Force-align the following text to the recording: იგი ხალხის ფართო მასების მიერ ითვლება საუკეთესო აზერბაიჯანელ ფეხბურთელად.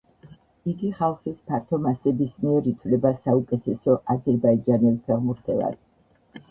იგი 0.71 0.87
ხალხის 1.01 1.43
ფართო 1.51 1.79
მასების 1.83 2.33
მიერ 2.47 2.71
ითვლება 2.73 3.13
საუკეთესო 3.27 4.01
აზერბაიჯანელ 4.17 4.99
ფეხბურთელად. 5.07 5.81